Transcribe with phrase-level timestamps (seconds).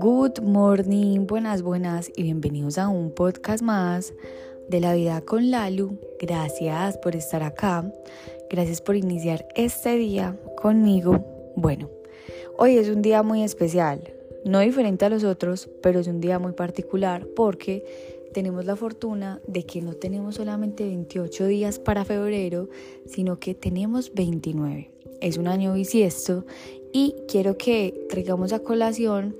[0.00, 4.14] Good morning, buenas, buenas y bienvenidos a un podcast más
[4.68, 5.98] de la vida con Lalu.
[6.18, 7.84] Gracias por estar acá,
[8.48, 11.52] gracias por iniciar este día conmigo.
[11.56, 11.90] Bueno,
[12.56, 14.14] hoy es un día muy especial,
[14.46, 17.84] no diferente a los otros, pero es un día muy particular porque
[18.34, 22.68] tenemos la fortuna de que no tenemos solamente 28 días para febrero,
[23.06, 24.90] sino que tenemos 29.
[25.22, 26.44] Es un año bisiesto
[26.92, 29.36] y quiero que traigamos a colación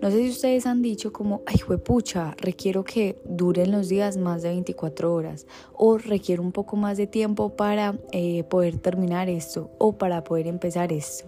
[0.00, 4.42] no sé si ustedes han dicho como, ay, pucha, requiero que duren los días más
[4.42, 9.72] de 24 horas o requiero un poco más de tiempo para eh, poder terminar esto
[9.78, 11.24] o para poder empezar esto.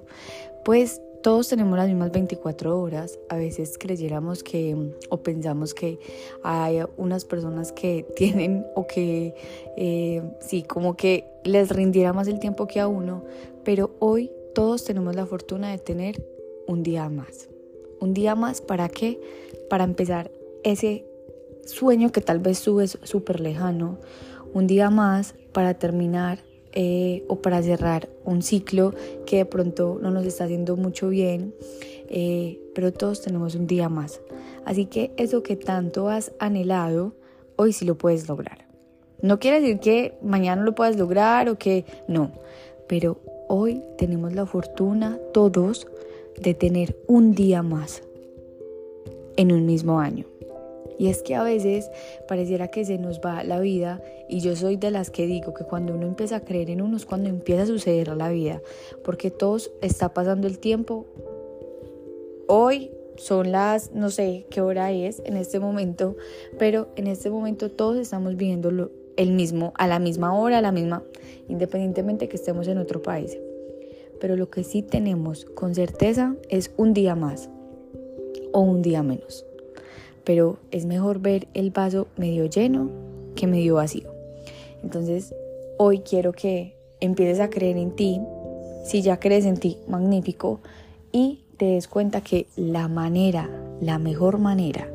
[0.64, 3.18] Pues todos tenemos las mismas 24 horas.
[3.28, 4.76] A veces creyéramos que
[5.08, 5.98] o pensamos que
[6.42, 9.34] hay unas personas que tienen o que
[9.76, 13.24] eh, sí, como que les rindiera más el tiempo que a uno,
[13.64, 16.24] pero hoy todos tenemos la fortuna de tener
[16.66, 17.48] un día más.
[18.00, 19.20] Un día más, ¿para qué?
[19.68, 20.30] Para empezar
[20.64, 21.04] ese
[21.66, 23.98] sueño que tal vez subes súper lejano.
[24.52, 28.94] Un día más para terminar eh, o para cerrar un ciclo
[29.26, 31.54] que de pronto no nos está haciendo mucho bien,
[32.08, 34.20] eh, pero todos tenemos un día más.
[34.64, 37.14] Así que eso que tanto has anhelado,
[37.56, 38.66] hoy sí lo puedes lograr.
[39.22, 42.32] No quiere decir que mañana lo puedas lograr o que no,
[42.86, 45.86] pero hoy tenemos la fortuna todos
[46.40, 48.02] de tener un día más
[49.36, 50.29] en un mismo año.
[51.00, 51.90] Y es que a veces
[52.28, 55.64] pareciera que se nos va la vida y yo soy de las que digo que
[55.64, 58.60] cuando uno empieza a creer en uno es cuando empieza a suceder la vida,
[59.02, 61.06] porque todos está pasando el tiempo.
[62.48, 66.18] Hoy son las, no sé qué hora es en este momento,
[66.58, 70.70] pero en este momento todos estamos viviendo el mismo, a la misma hora, a la
[70.70, 71.02] misma,
[71.48, 73.38] independientemente que estemos en otro país
[74.20, 77.48] pero lo que sí tenemos con certeza es un día más
[78.52, 79.46] o un día menos.
[80.24, 82.90] Pero es mejor ver el vaso medio lleno
[83.34, 84.10] que medio vacío.
[84.82, 85.34] Entonces,
[85.78, 88.20] hoy quiero que empieces a creer en ti.
[88.84, 90.60] Si ya crees en ti, magnífico.
[91.12, 93.50] Y te des cuenta que la manera,
[93.80, 94.88] la mejor manera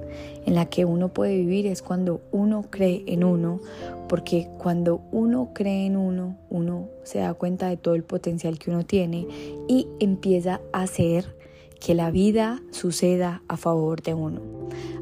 [0.46, 3.60] en la que uno puede vivir es cuando uno cree en uno,
[4.08, 8.70] porque cuando uno cree en uno, uno se da cuenta de todo el potencial que
[8.70, 9.28] uno tiene
[9.68, 11.36] y empieza a hacer
[11.80, 14.42] que la vida suceda a favor de uno.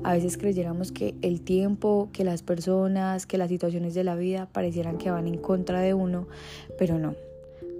[0.03, 4.47] A veces creyéramos que el tiempo, que las personas, que las situaciones de la vida
[4.51, 6.27] parecieran que van en contra de uno,
[6.77, 7.15] pero no.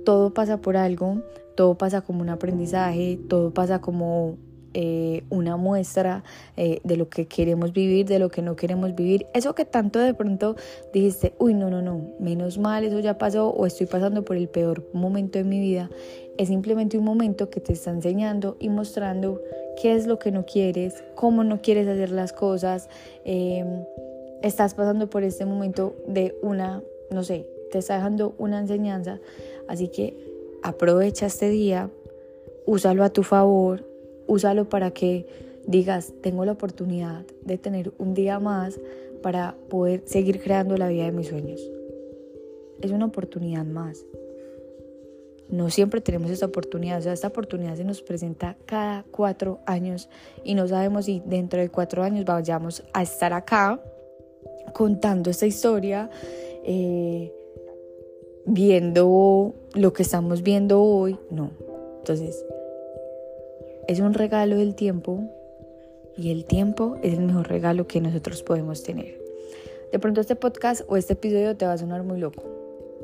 [0.06, 1.22] Todo pasa por algo,
[1.56, 4.38] todo pasa como un aprendizaje, todo pasa como
[4.74, 6.24] eh, una muestra
[6.58, 9.28] eh, de lo que queremos vivir, de lo que no queremos vivir.
[9.34, 10.56] Eso que tanto de pronto
[10.94, 14.48] dijiste, uy, no, no, no, menos mal, eso ya pasó o estoy pasando por el
[14.48, 15.90] peor momento de mi vida,
[16.38, 19.42] es simplemente un momento que te está enseñando y mostrando
[19.82, 22.90] qué es lo que no quieres, cómo no quieres hacer las cosas.
[23.26, 23.84] Em,
[24.42, 29.20] estás pasando por este momento de una, no sé, te está dejando una enseñanza.
[29.68, 30.18] Así que
[30.64, 31.90] aprovecha este día,
[32.66, 33.93] úsalo a tu favor,
[34.28, 35.28] úsalo para que
[35.66, 38.80] digas, tengo la oportunidad de tener un día más
[39.22, 41.62] para poder seguir creando la vida de mis sueños.
[42.82, 44.06] Es una oportunidad más.
[45.50, 50.10] No siempre tenemos esta oportunidad, o sea, esta oportunidad se nos presenta cada cuatro años
[50.44, 53.82] y no sabemos si dentro de cuatro años vayamos a estar acá
[54.74, 56.10] contando esta historia,
[56.64, 57.32] eh,
[58.46, 61.52] viendo lo que estamos viendo hoy, no.
[62.00, 62.44] Entonces,
[63.88, 65.22] es un regalo del tiempo
[66.16, 69.20] y el tiempo es el mejor regalo que nosotros podemos tener.
[69.92, 72.44] De pronto este podcast o este episodio te va a sonar muy loco,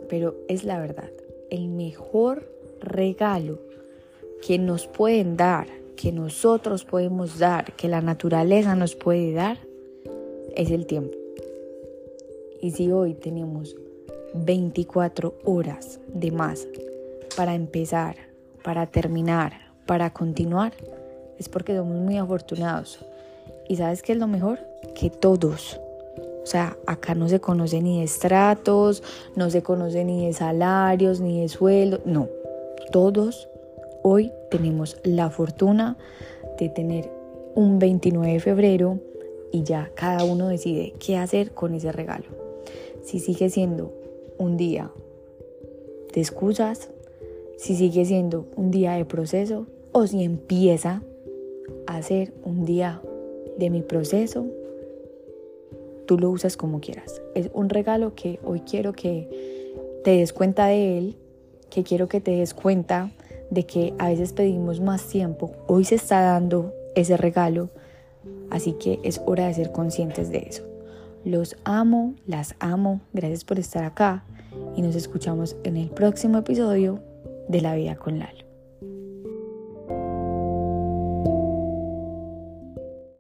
[0.10, 1.10] pero es la verdad.
[1.50, 2.48] El mejor
[2.82, 3.60] regalo
[4.46, 9.58] que nos pueden dar, que nosotros podemos dar, que la naturaleza nos puede dar,
[10.56, 11.16] es el tiempo.
[12.62, 13.76] Y si hoy tenemos
[14.34, 16.68] 24 horas de más
[17.36, 18.16] para empezar,
[18.64, 20.74] para terminar, para continuar,
[21.40, 23.04] es porque somos muy afortunados.
[23.68, 24.60] ¿Y sabes qué es lo mejor?
[24.94, 25.82] Que todos,
[26.44, 29.02] o sea, acá no se conoce ni de estratos,
[29.36, 32.28] no se conoce ni de salarios, ni de sueldo, no.
[32.92, 33.50] Todos
[34.04, 35.98] hoy tenemos la fortuna
[36.60, 37.10] de tener
[37.56, 39.00] un 29 de febrero
[39.52, 42.28] y ya cada uno decide qué hacer con ese regalo.
[43.02, 43.92] Si sigue siendo
[44.38, 44.92] un día
[46.14, 46.92] de excusas,
[47.58, 51.02] si sigue siendo un día de proceso, o si empieza
[51.88, 53.02] a ser un día
[53.58, 54.46] de mi proceso,
[56.06, 57.22] tú lo usas como quieras.
[57.36, 59.28] Es un regalo que hoy quiero que
[60.04, 61.18] te des cuenta de él,
[61.70, 63.12] que quiero que te des cuenta
[63.50, 65.52] de que a veces pedimos más tiempo.
[65.68, 67.70] Hoy se está dando ese regalo,
[68.50, 70.64] así que es hora de ser conscientes de eso.
[71.26, 74.24] Los amo, las amo, gracias por estar acá
[74.76, 77.00] y nos escuchamos en el próximo episodio
[77.50, 78.49] de La Vida con Lalo.